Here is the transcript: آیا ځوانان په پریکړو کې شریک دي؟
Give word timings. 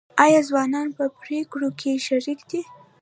آیا 0.23 0.41
ځوانان 0.49 0.87
په 0.97 1.03
پریکړو 1.21 1.69
کې 1.79 1.91
شریک 2.07 2.39
دي؟ 2.49 2.61